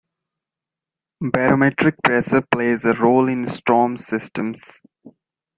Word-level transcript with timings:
Barometric 1.21 1.93
pressure 2.03 2.41
plays 2.41 2.85
a 2.85 2.93
role 2.93 3.27
in 3.27 3.47
storm 3.47 3.97
systems. 3.97 4.81